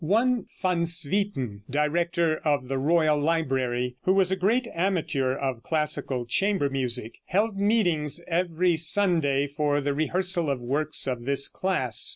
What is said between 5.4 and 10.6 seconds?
classical chamber music, held meetings every Sunday for the rehearsal of